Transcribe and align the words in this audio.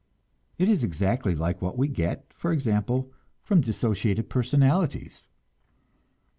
It 0.57 0.67
is 0.67 0.83
exactly 0.83 1.35
like 1.35 1.61
what 1.61 1.77
we 1.77 1.87
get, 1.87 2.33
for 2.33 2.51
example, 2.51 3.11
from 3.43 3.61
dissociated 3.61 4.31
personalities. 4.31 5.27